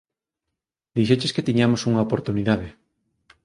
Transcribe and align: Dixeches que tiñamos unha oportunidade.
Dixeches 0.97 1.33
que 1.35 1.45
tiñamos 1.47 1.81
unha 1.89 2.05
oportunidade. 2.07 2.67